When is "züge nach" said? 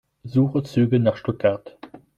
0.63-1.15